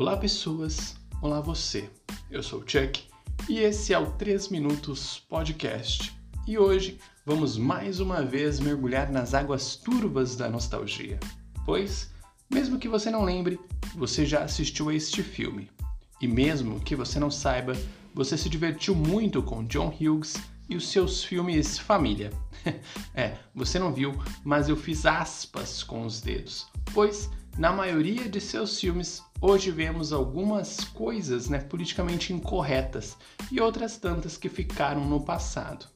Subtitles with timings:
[0.00, 0.96] Olá, pessoas.
[1.20, 1.90] Olá, você.
[2.30, 3.02] Eu sou o Chuck
[3.46, 6.10] e esse é o 3 Minutos Podcast.
[6.48, 11.20] E hoje vamos mais uma vez mergulhar nas águas turvas da nostalgia.
[11.66, 12.10] Pois,
[12.50, 13.60] mesmo que você não lembre,
[13.94, 15.70] você já assistiu a este filme.
[16.18, 17.74] E mesmo que você não saiba,
[18.14, 20.34] você se divertiu muito com John Hughes
[20.66, 22.32] e os seus filmes Família.
[23.14, 27.28] é, você não viu, mas eu fiz aspas com os dedos, pois
[27.58, 33.16] na maioria de seus filmes hoje vemos algumas coisas né, politicamente incorretas
[33.50, 35.86] e outras tantas que ficaram no passado.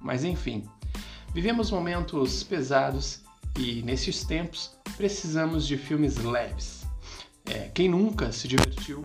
[0.00, 0.68] Mas enfim,
[1.32, 3.20] vivemos momentos pesados
[3.58, 6.84] e nesses tempos precisamos de filmes leves.
[7.46, 9.02] É, quem nunca se divertiu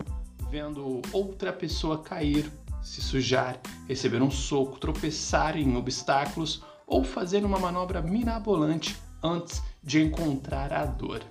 [0.50, 2.50] vendo outra pessoa cair
[2.82, 10.02] se sujar, receber um soco, tropeçar em obstáculos ou fazer uma manobra mirabolante antes de
[10.02, 11.22] encontrar a dor.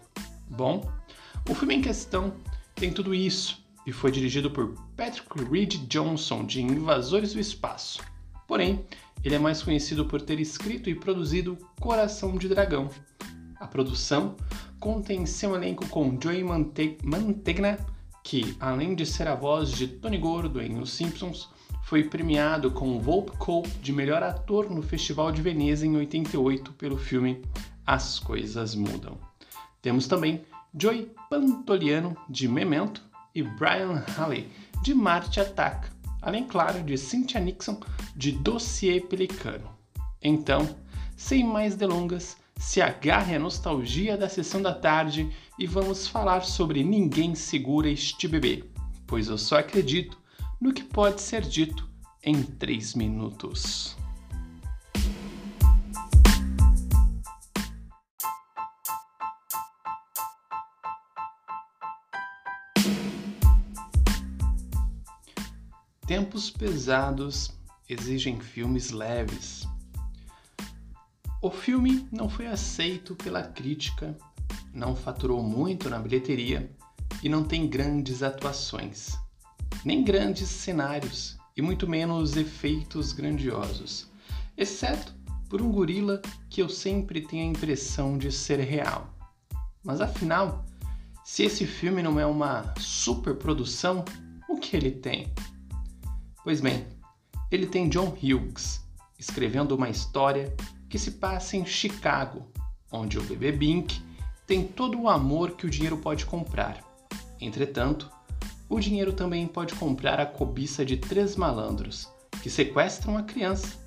[0.50, 0.90] Bom,
[1.48, 2.34] o filme em questão
[2.76, 8.02] tem tudo isso e foi dirigido por Patrick Reed Johnson de Invasores do Espaço.
[8.48, 8.86] Porém,
[9.24, 12.90] ele é mais conhecido por ter escrito e produzido Coração de Dragão.
[13.60, 14.36] A produção
[14.80, 17.78] contém seu elenco com Joey Mantegna,
[18.24, 21.50] que, além de ser a voz de Tony Gordo em Os Simpsons,
[21.84, 26.72] foi premiado com o Volpe Cole de melhor ator no Festival de Veneza em 88
[26.74, 27.42] pelo filme
[27.86, 29.29] As Coisas Mudam.
[29.82, 30.44] Temos também
[30.78, 33.02] Joey Pantoliano de Memento
[33.34, 34.50] e Brian Halley
[34.84, 35.90] de Marte Ataca,
[36.22, 37.80] além, claro, de Cynthia Nixon
[38.16, 39.70] de Dossiê Pelicano.
[40.22, 40.76] Então,
[41.16, 46.84] sem mais delongas, se agarre à nostalgia da sessão da tarde e vamos falar sobre
[46.84, 48.66] Ninguém Segura Este Bebê,
[49.08, 50.18] pois eu só acredito
[50.60, 51.90] no que pode ser dito
[52.22, 53.96] em 3 minutos.
[66.40, 67.52] Tempos pesados
[67.90, 69.68] exigem filmes leves.
[71.42, 74.18] O filme não foi aceito pela crítica
[74.74, 76.72] não faturou muito na bilheteria
[77.22, 79.18] e não tem grandes atuações,
[79.84, 84.08] nem grandes cenários e muito menos efeitos grandiosos,
[84.56, 85.14] exceto
[85.50, 89.14] por um gorila que eu sempre tenho a impressão de ser real.
[89.84, 90.64] Mas afinal,
[91.26, 94.06] se esse filme não é uma superprodução,
[94.48, 95.34] o que ele tem?
[96.44, 96.86] Pois bem,
[97.52, 98.82] ele tem John Hughes
[99.20, 100.56] escrevendo uma história
[100.90, 102.48] que se passa em Chicago,
[102.92, 104.02] onde o bebê Bink
[104.48, 106.80] tem todo o amor que o dinheiro pode comprar.
[107.42, 108.10] Entretanto,
[108.70, 112.08] o dinheiro também pode comprar a cobiça de três malandros
[112.42, 113.78] que sequestram a criança.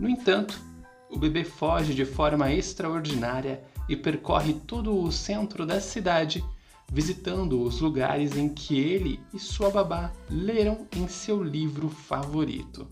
[0.00, 0.60] No entanto,
[1.08, 6.44] o bebê foge de forma extraordinária e percorre todo o centro da cidade,
[6.92, 12.88] visitando os lugares em que ele e sua babá leram em seu livro favorito.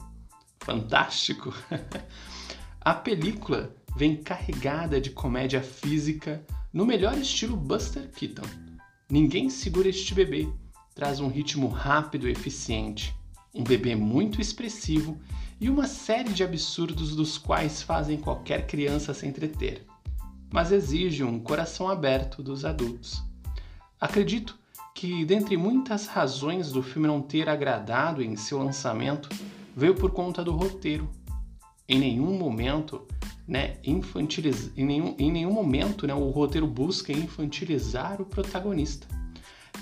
[0.60, 1.52] Fantástico!
[2.80, 8.46] a película vem carregada de comédia física, no melhor estilo Buster Keaton.
[9.10, 10.48] Ninguém segura este bebê,
[10.94, 13.14] traz um ritmo rápido e eficiente,
[13.54, 15.20] um bebê muito expressivo
[15.60, 19.86] e uma série de absurdos dos quais fazem qualquer criança se entreter,
[20.52, 23.22] mas exige um coração aberto dos adultos.
[24.02, 24.58] Acredito
[24.96, 29.28] que, dentre muitas razões do filme não ter agradado em seu lançamento,
[29.76, 31.08] veio por conta do roteiro.
[31.88, 33.06] Em nenhum momento
[33.46, 34.72] né, infantiliz...
[34.76, 39.06] em, nenhum, em nenhum momento né, o roteiro busca infantilizar o protagonista.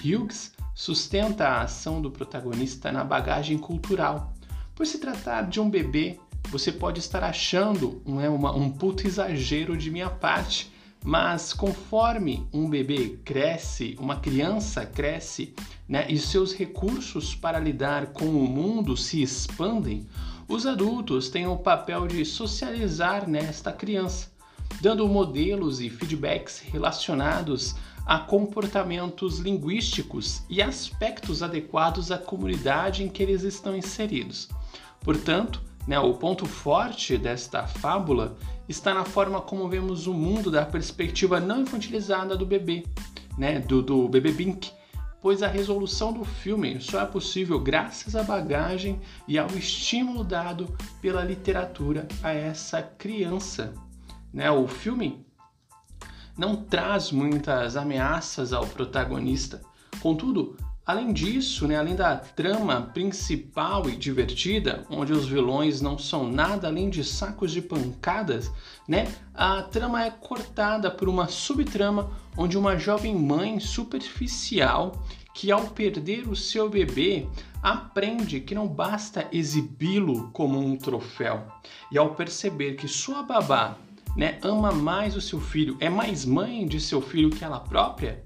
[0.05, 4.35] Hughes sustenta a ação do protagonista na bagagem cultural.
[4.75, 6.21] Por se tratar de um bebê,
[6.51, 10.71] você pode estar achando né, uma, um puto exagero de minha parte,
[11.05, 15.55] mas conforme um bebê cresce, uma criança cresce,
[15.89, 20.07] né, e seus recursos para lidar com o mundo se expandem,
[20.47, 24.31] os adultos têm o papel de socializar nesta criança,
[24.81, 27.75] dando modelos e feedbacks relacionados
[28.05, 34.49] a comportamentos linguísticos e aspectos adequados à comunidade em que eles estão inseridos.
[35.01, 38.37] Portanto, né, o ponto forte desta fábula
[38.69, 42.85] está na forma como vemos o mundo da perspectiva não infantilizada do bebê,
[43.37, 44.71] né, do, do bebê Bink,
[45.21, 50.75] pois a resolução do filme só é possível graças à bagagem e ao estímulo dado
[51.01, 53.75] pela literatura a essa criança.
[54.33, 54.51] Né?
[54.51, 55.25] O filme
[56.37, 59.61] não traz muitas ameaças ao protagonista,
[60.01, 60.57] contudo,
[60.91, 66.67] Além disso, né, além da trama principal e divertida, onde os vilões não são nada
[66.67, 68.51] além de sacos de pancadas,
[68.89, 75.01] né, a trama é cortada por uma subtrama onde uma jovem mãe superficial
[75.33, 77.25] que, ao perder o seu bebê,
[77.63, 81.47] aprende que não basta exibi-lo como um troféu.
[81.93, 83.77] E ao perceber que sua babá
[84.17, 88.25] né, ama mais o seu filho, é mais mãe de seu filho que ela própria,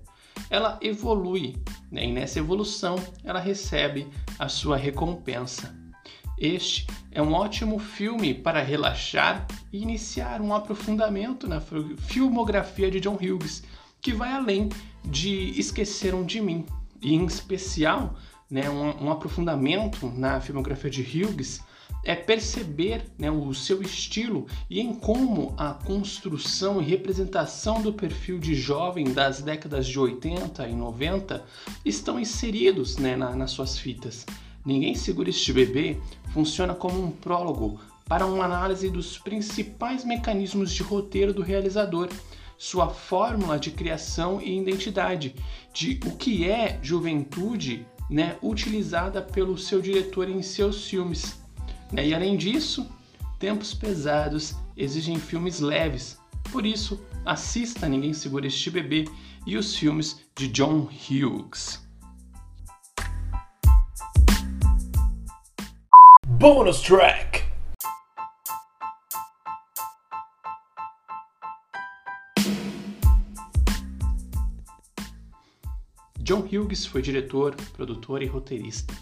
[0.49, 1.57] ela evolui.
[1.91, 4.07] Né, e nessa evolução, ela recebe
[4.39, 5.75] a sua recompensa.
[6.39, 13.15] Este é um ótimo filme para relaxar e iniciar um aprofundamento na filmografia de John
[13.15, 13.63] Hughes,
[14.01, 14.69] que vai além
[15.05, 16.67] de Esqueceram de Mim,
[17.01, 18.17] e em especial
[18.51, 21.63] né, um, um aprofundamento na filmografia de Hughes
[22.05, 28.39] é perceber né, o seu estilo e em como a construção e representação do perfil
[28.39, 31.45] de jovem das décadas de 80 e 90
[31.85, 34.27] estão inseridos né, na, nas suas fitas.
[34.65, 35.99] Ninguém Segura Este Bebê
[36.33, 42.09] funciona como um prólogo para uma análise dos principais mecanismos de roteiro do realizador,
[42.57, 45.35] sua fórmula de criação e identidade,
[45.73, 51.44] de o que é juventude né, utilizada pelo seu diretor em seus filmes.
[51.95, 52.09] Né?
[52.09, 52.91] E além disso,
[53.39, 56.19] tempos pesados exigem filmes leves.
[56.51, 59.05] Por isso, assista Ninguém Segura Este Bebê
[59.47, 61.81] e os filmes de John Hughes.
[66.27, 67.45] Bonus track!
[76.19, 78.93] John Hughes foi diretor, produtor e roteirista.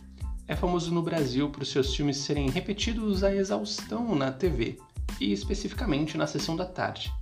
[0.46, 4.78] É famoso no Brasil por seus filmes serem repetidos à exaustão na TV,
[5.20, 7.12] e especificamente na sessão da tarde.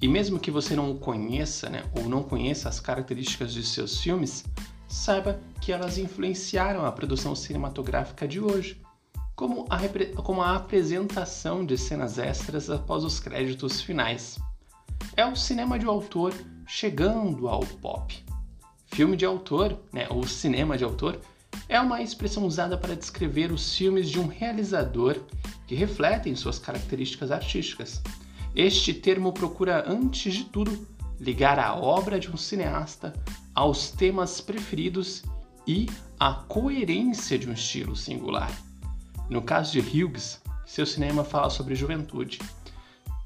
[0.00, 4.44] E mesmo que você não conheça, né, ou não conheça as características de seus filmes,
[4.86, 8.80] saiba que elas influenciaram a produção cinematográfica de hoje
[9.34, 9.78] como a,
[10.22, 14.38] como a apresentação de cenas extras após os créditos finais.
[15.16, 16.32] É o cinema de autor
[16.66, 18.24] chegando ao pop.
[18.86, 21.20] Filme de autor, né, ou cinema de autor,
[21.68, 25.20] é uma expressão usada para descrever os filmes de um realizador
[25.66, 28.02] que refletem suas características artísticas.
[28.54, 30.86] Este termo procura, antes de tudo,
[31.20, 33.12] ligar a obra de um cineasta
[33.54, 35.22] aos temas preferidos
[35.66, 35.86] e
[36.18, 38.50] à coerência de um estilo singular.
[39.28, 42.38] No caso de Hughes, seu cinema fala sobre juventude,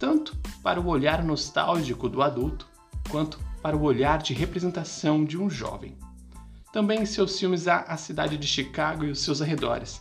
[0.00, 2.66] tanto para o olhar nostálgico do adulto,
[3.08, 5.96] quanto para o olhar de representação de um jovem.
[6.72, 10.00] Também em seus filmes há a cidade de Chicago e os seus arredores.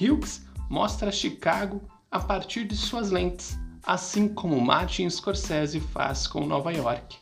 [0.00, 6.72] Hughes mostra Chicago a partir de suas lentes, assim como Martin Scorsese faz com Nova
[6.72, 7.16] York.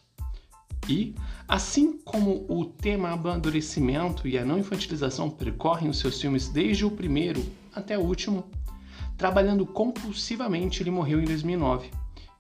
[0.87, 1.15] E,
[1.49, 6.91] assim como o tema amadurecimento e a não infantilização percorrem os seus filmes desde o
[6.91, 7.43] primeiro
[7.75, 8.45] até o último,
[9.17, 11.91] trabalhando compulsivamente, ele morreu em 2009,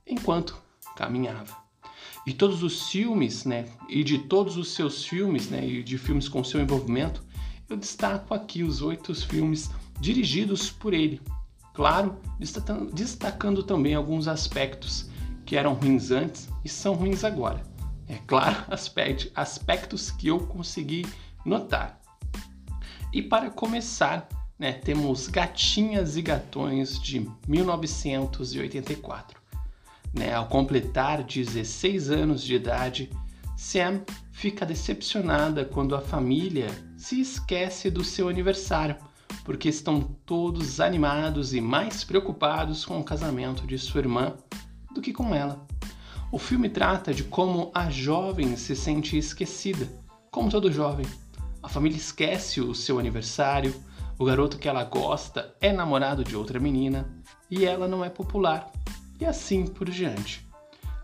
[0.06, 0.60] enquanto
[0.94, 1.63] caminhava.
[2.26, 6.28] E todos os filmes, né, e de todos os seus filmes, né, e de filmes
[6.28, 7.22] com seu envolvimento,
[7.68, 11.20] eu destaco aqui os oito filmes dirigidos por ele.
[11.74, 12.16] Claro,
[12.92, 15.10] destacando também alguns aspectos
[15.44, 17.62] que eram ruins antes e são ruins agora.
[18.08, 18.64] É claro,
[19.34, 21.06] aspectos que eu consegui
[21.44, 22.00] notar.
[23.12, 24.28] E para começar,
[24.58, 29.43] né, temos Gatinhas e Gatões de 1984.
[30.14, 33.10] Né, ao completar 16 anos de idade,
[33.56, 38.96] Sam fica decepcionada quando a família se esquece do seu aniversário,
[39.44, 44.34] porque estão todos animados e mais preocupados com o casamento de sua irmã
[44.94, 45.66] do que com ela.
[46.30, 49.88] O filme trata de como a jovem se sente esquecida,
[50.30, 51.06] como todo jovem.
[51.62, 53.74] A família esquece o seu aniversário,
[54.18, 57.08] o garoto que ela gosta é namorado de outra menina
[57.50, 58.70] e ela não é popular,
[59.24, 60.46] e assim por diante.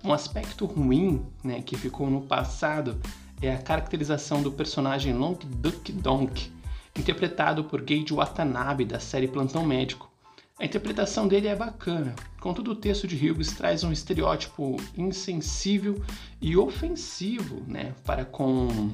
[0.05, 3.01] Um aspecto ruim né, que ficou no passado
[3.41, 6.53] é a caracterização do personagem Long Duck Donk,
[6.97, 10.11] interpretado por Gage Watanabe da série Plantão Médico.
[10.59, 16.03] A interpretação dele é bacana, contudo o texto de Hughes traz um estereótipo insensível
[16.43, 18.93] e ofensivo né, para, com,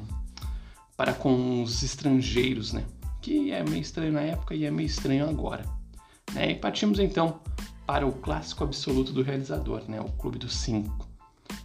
[0.96, 2.84] para com os estrangeiros, né?
[3.20, 5.64] que é meio estranho na época e é meio estranho agora.
[6.32, 6.52] Né?
[6.52, 7.40] E partimos então
[7.86, 10.00] para o clássico absoluto do realizador, né?
[10.00, 11.08] o Clube dos Cinco,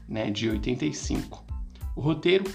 [0.07, 0.29] né?
[0.29, 1.43] de 85.
[1.95, 2.45] O roteiro,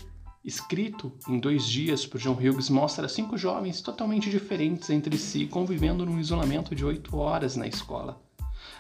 [0.45, 6.07] escrito em dois dias por John Hughes, mostra cinco jovens totalmente diferentes entre si, convivendo
[6.07, 8.23] num isolamento de oito horas na escola.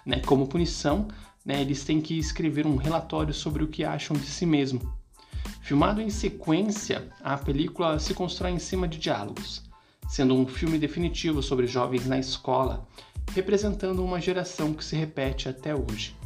[0.04, 0.20] Né?
[0.20, 1.08] Como punição,
[1.44, 1.60] né?
[1.60, 4.94] eles têm que escrever um relatório sobre o que acham de si mesmo.
[5.60, 9.66] Filmado em sequência, a película se constrói em cima de diálogos
[10.08, 12.86] sendo um filme definitivo sobre jovens na escola,
[13.34, 16.16] representando uma geração que se repete até hoje.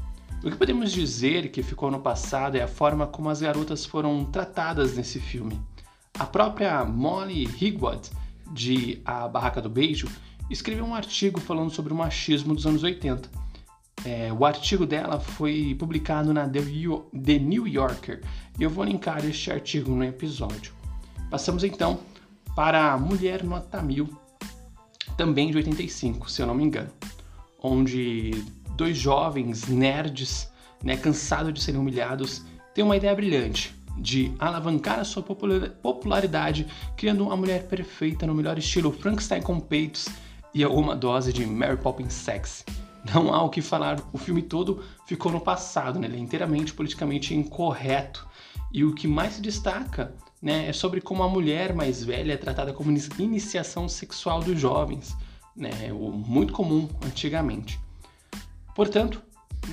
[0.43, 4.25] O que podemos dizer que ficou no passado é a forma como as garotas foram
[4.25, 5.61] tratadas nesse filme.
[6.19, 8.11] A própria Molly Higwood,
[8.53, 10.09] de A Barraca do Beijo,
[10.49, 13.31] escreveu um artigo falando sobre o machismo dos anos 80.
[14.05, 18.23] É, o artigo dela foi publicado na The New Yorker
[18.59, 20.73] e eu vou linkar este artigo no episódio.
[21.31, 22.01] Passamos então
[22.57, 24.09] para Mulher Nota Mil,
[25.21, 26.89] também de 85, se eu não me engano,
[27.63, 28.31] onde
[28.75, 30.51] dois jovens nerds,
[30.83, 32.43] né, cansados de serem humilhados,
[32.75, 38.57] têm uma ideia brilhante de alavancar a sua popularidade criando uma mulher perfeita no melhor
[38.57, 40.09] estilo Frankenstein com peitos
[40.55, 42.65] e alguma dose de Mary Poppins sexy.
[43.13, 46.07] Não há o que falar, o filme todo ficou no passado, né?
[46.07, 48.27] ele é inteiramente politicamente incorreto.
[48.73, 52.37] E o que mais se destaca né, é sobre como a mulher mais velha é
[52.37, 55.17] tratada como iniciação sexual dos jovens,
[55.55, 57.79] né, o muito comum antigamente.
[58.75, 59.23] Portanto,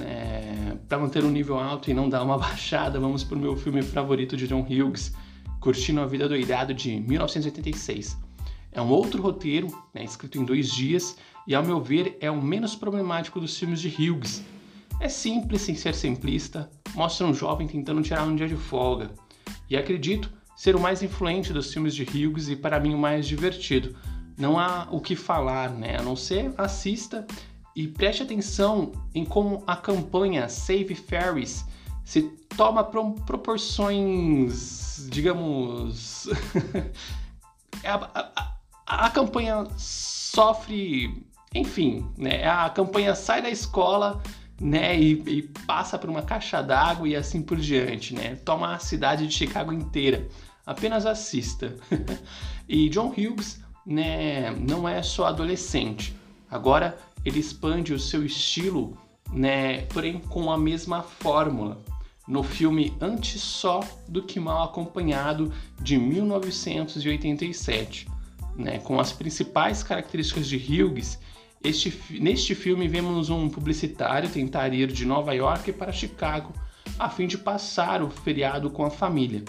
[0.02, 3.56] é, para manter um nível alto e não dar uma baixada, vamos para o meu
[3.56, 5.14] filme favorito de John Hughes,
[5.60, 8.18] Curtindo a Vida Doidado, de 1986.
[8.72, 12.42] É um outro roteiro, né, escrito em dois dias, e ao meu ver é o
[12.42, 14.44] menos problemático dos filmes de Hughes.
[15.00, 19.12] É simples sem ser simplista, mostra um jovem tentando tirar um dia de folga,
[19.70, 23.28] e acredito ser o mais influente dos filmes de Hughes e para mim o mais
[23.28, 23.96] divertido.
[24.36, 25.98] Não há o que falar, né?
[25.98, 27.28] A não ser assista
[27.76, 31.64] e preste atenção em como a campanha Save Ferries
[32.04, 32.24] se
[32.56, 36.28] toma proporções, digamos.
[37.86, 38.56] a, a,
[38.88, 41.24] a, a campanha sofre.
[41.54, 42.48] Enfim, né?
[42.48, 44.24] A campanha sai da escola
[44.60, 48.36] né, e, e, passa por uma caixa d'água e assim por diante, né?
[48.44, 50.28] Toma a cidade de Chicago inteira.
[50.68, 51.76] Apenas assista.
[52.70, 56.14] e John Hughes, né, não é só adolescente.
[56.52, 58.98] Agora ele expande o seu estilo,
[59.32, 61.82] né, porém com a mesma fórmula.
[62.28, 68.08] No filme Antes Só do que Mal Acompanhado de 1987,
[68.58, 71.18] né, com as principais características de Hughes
[71.64, 76.54] este, neste filme, vemos um publicitário tentar ir de Nova York para Chicago
[77.00, 79.44] a fim de passar o feriado com a família.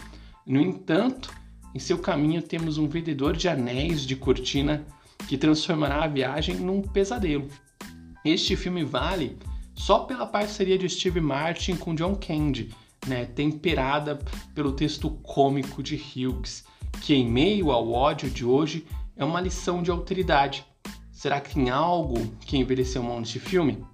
[0.48, 1.32] No entanto,
[1.74, 4.84] em seu caminho temos um vendedor de anéis de cortina
[5.28, 7.48] que transformará a viagem num pesadelo.
[8.24, 9.38] Este filme vale
[9.74, 12.74] só pela parceria de Steve Martin com John Candy,
[13.06, 14.18] né, temperada
[14.54, 16.64] pelo texto cômico de Hughes,
[17.02, 18.86] que em meio ao ódio de hoje
[19.16, 20.66] é uma lição de autoridade
[21.18, 23.84] Será que tem algo que envelheceu mal nesse filme?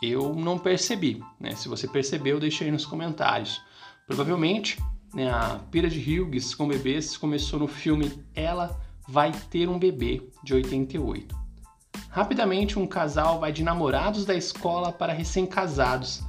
[0.00, 1.56] Eu não percebi, né?
[1.56, 3.60] Se você percebeu, deixe aí nos comentários.
[4.06, 4.80] Provavelmente,
[5.14, 10.22] né, a pira de Hughes com bebês começou no filme Ela Vai Ter um Bebê,
[10.42, 11.36] de 88.
[12.08, 16.22] Rapidamente, um casal vai de namorados da escola para recém-casados,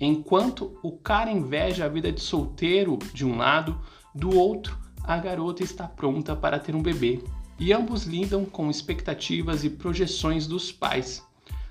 [0.00, 3.80] enquanto o cara inveja a vida de solteiro de um lado,
[4.14, 7.22] do outro, a garota está pronta para ter um bebê
[7.58, 11.22] e ambos lidam com expectativas e projeções dos pais.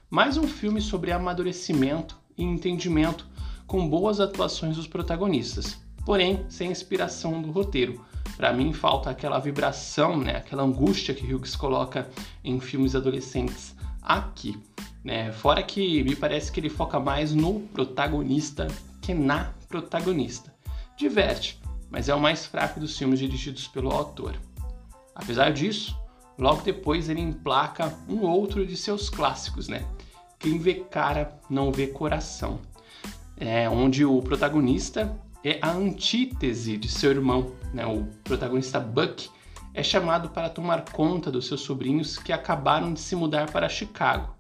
[0.10, 3.28] Mais um filme sobre amadurecimento e entendimento
[3.68, 8.06] com boas atuações dos protagonistas, porém sem inspiração do roteiro.
[8.38, 12.10] Para mim falta aquela vibração, né, aquela angústia que Hughes coloca
[12.44, 14.58] em filmes adolescentes aqui.
[15.04, 15.32] Né?
[15.32, 18.68] Fora que me parece que ele foca mais no protagonista
[19.02, 20.54] que na protagonista.
[20.98, 24.36] Diverte, mas é o mais fraco dos filmes dirigidos pelo autor.
[25.14, 25.98] Apesar disso,
[26.38, 29.86] logo depois ele emplaca um outro de seus clássicos, né?
[30.40, 32.60] Quem vê cara não vê coração.
[33.38, 37.86] É onde o protagonista é a antítese de seu irmão, né?
[37.86, 39.30] O protagonista Buck
[39.74, 44.36] é chamado para tomar conta dos seus sobrinhos que acabaram de se mudar para Chicago.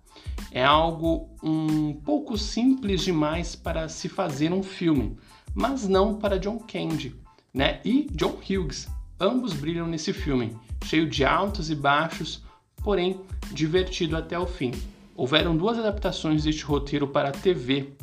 [0.51, 5.15] É algo um pouco simples demais para se fazer um filme,
[5.53, 7.15] mas não para John Candy,
[7.53, 7.79] né?
[7.85, 8.87] E John Hughes,
[9.19, 12.43] Ambos brilham nesse filme, cheio de altos e baixos,
[12.83, 13.21] porém
[13.51, 14.71] divertido até o fim.
[15.15, 17.93] Houveram duas adaptações deste roteiro para a TV,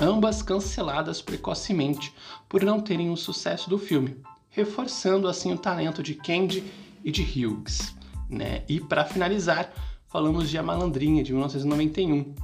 [0.00, 2.12] ambas canceladas precocemente
[2.48, 4.16] por não terem o sucesso do filme,
[4.50, 6.64] reforçando assim o talento de Candy
[7.04, 7.94] e de Hughes.
[8.28, 8.62] Né?
[8.68, 9.72] E para finalizar,
[10.08, 12.34] falamos de A Malandrinha, de 1991,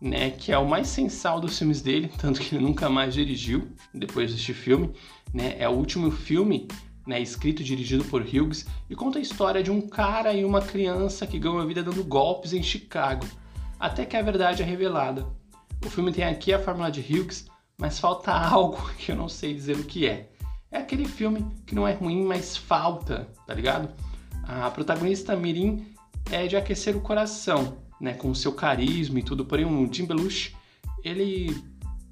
[0.00, 3.68] né, que é o mais sensal dos filmes dele, tanto que ele nunca mais dirigiu
[3.92, 4.90] depois deste filme.
[5.32, 5.56] Né?
[5.58, 6.68] É o último filme
[7.06, 10.62] né, escrito e dirigido por Hughes, e conta a história de um cara e uma
[10.62, 13.26] criança que ganham a vida dando golpes em Chicago,
[13.78, 15.26] até que a verdade é revelada.
[15.84, 19.52] O filme tem aqui a fórmula de Hughes, mas falta algo que eu não sei
[19.52, 20.30] dizer o que é.
[20.70, 23.88] É aquele filme que não é ruim, mas falta, tá ligado?
[24.42, 25.86] A protagonista Mirim
[26.30, 30.06] é de aquecer o coração, né, com o seu carisma e tudo, porém o Jim
[30.06, 30.56] Belushi,
[31.04, 31.54] ele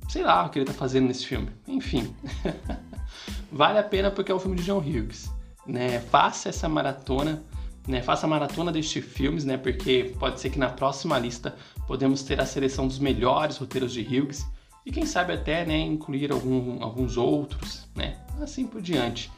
[0.08, 1.48] sei lá o que ele tá fazendo nesse filme.
[1.66, 2.14] Enfim.
[3.50, 5.30] Vale a pena porque é um filme de John Hughes.
[5.66, 6.00] né?
[6.00, 7.42] Faça essa maratona,
[7.86, 8.02] né?
[8.02, 9.56] Faça a maratona destes filmes, né?
[9.56, 14.00] Porque pode ser que na próxima lista podemos ter a seleção dos melhores roteiros de
[14.02, 14.46] Hughes
[14.84, 18.18] e quem sabe até, né, incluir algum, alguns outros, né?
[18.40, 19.30] Assim por diante.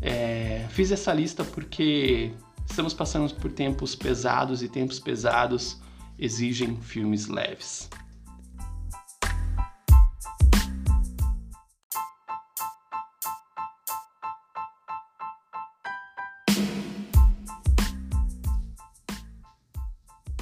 [0.00, 2.32] É, fiz essa lista porque
[2.68, 5.78] estamos passando por tempos pesados e tempos pesados
[6.18, 7.88] exigem filmes leves.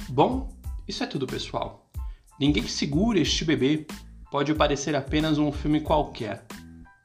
[0.09, 0.56] Bom,
[0.87, 1.89] isso é tudo, pessoal.
[2.39, 3.85] Ninguém segura este bebê
[4.31, 6.45] pode parecer apenas um filme qualquer,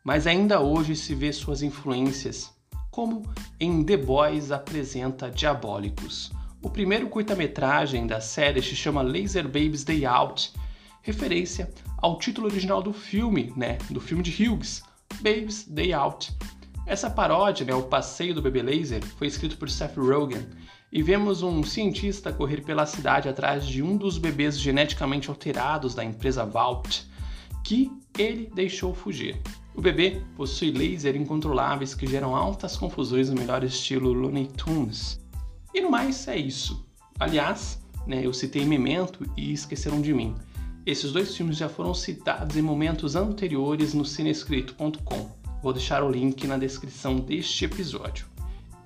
[0.05, 2.53] mas ainda hoje se vê suas influências,
[2.91, 3.23] como
[3.59, 6.31] em The Boys apresenta Diabólicos.
[6.63, 10.53] O primeiro curta-metragem da série se chama Laser Babies Day Out,
[11.03, 14.83] referência ao título original do filme, né, do filme de Hughes,
[15.17, 16.33] Babies Day Out.
[16.87, 20.47] Essa paródia, né, o passeio do bebê laser, foi escrito por Seth Rogen
[20.93, 26.05] e vemos um cientista correr pela cidade atrás de um dos bebês geneticamente alterados da
[26.05, 27.09] empresa Vault,
[27.65, 29.41] que ele deixou fugir.
[29.75, 35.19] O bebê possui lasers incontroláveis que geram altas confusões no melhor estilo Looney Tunes.
[35.73, 36.87] E no mais é isso.
[37.19, 40.35] Aliás, né, eu citei Memento e Esqueceram de Mim.
[40.85, 45.31] Esses dois filmes já foram citados em momentos anteriores no cinescrito.com.
[45.63, 48.27] Vou deixar o link na descrição deste episódio.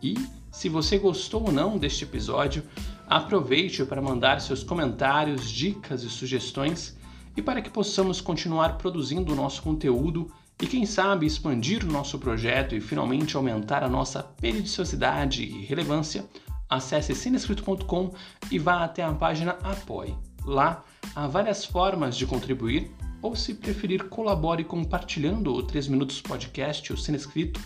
[0.01, 0.15] E,
[0.57, 2.63] se você gostou ou não deste episódio,
[3.07, 6.97] aproveite para mandar seus comentários, dicas e sugestões
[7.37, 12.19] e para que possamos continuar produzindo o nosso conteúdo e, quem sabe, expandir o nosso
[12.19, 16.25] projeto e finalmente aumentar a nossa periodicidade e relevância,
[16.71, 18.15] acesse cinescrito.com
[18.51, 20.17] e vá até a página Apoie.
[20.43, 20.83] Lá
[21.15, 22.91] há várias formas de contribuir,
[23.21, 27.61] ou se preferir, colabore compartilhando o 3 Minutos Podcast, o Cinescrito,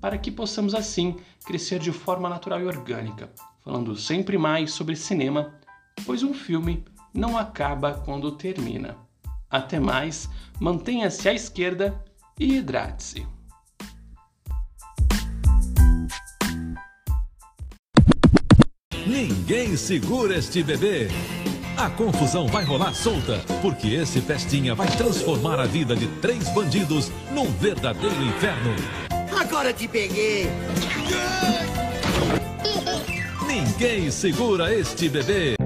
[0.00, 3.30] para que possamos assim crescer de forma natural e orgânica,
[3.64, 5.54] falando sempre mais sobre cinema,
[6.04, 8.96] pois um filme não acaba quando termina.
[9.50, 10.28] Até mais,
[10.60, 12.04] mantenha-se à esquerda
[12.38, 13.26] e hidrate-se.
[19.06, 21.08] Ninguém segura este bebê.
[21.76, 27.10] A confusão vai rolar solta, porque esse festinha vai transformar a vida de três bandidos
[27.30, 29.15] num verdadeiro inferno.
[29.38, 30.46] Agora te peguei!
[33.46, 35.65] Ninguém segura este bebê.